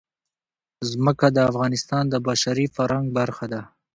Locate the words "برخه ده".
3.19-3.61